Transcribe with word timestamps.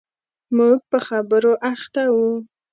موږ 0.57 0.77
په 0.89 0.97
خبرو 1.07 1.51
اخته 1.71 2.03
و. 2.15 2.17